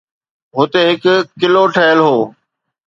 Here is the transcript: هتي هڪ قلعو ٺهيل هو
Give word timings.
هتي 0.57 0.81
هڪ 0.91 1.03
قلعو 1.39 1.65
ٺهيل 1.75 1.99
هو 2.07 2.17